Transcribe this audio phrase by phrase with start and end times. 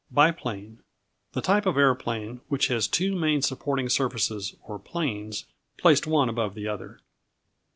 [0.09, 0.81] Biplane
[1.33, 5.45] The type of aeroplane which has two main supporting surfaces or planes,
[5.77, 7.01] placed one above the other.